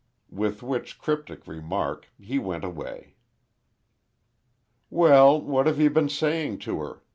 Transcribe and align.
With 0.31 0.63
which 0.63 0.97
cryptic 0.97 1.45
remark 1.45 2.11
he 2.19 2.39
went 2.39 2.63
away. 2.63 3.17
"Well, 4.89 5.39
what 5.39 5.77
you 5.77 5.89
been 5.91 6.09
saying 6.09 6.57
to 6.65 6.79
her?" 6.81 7.03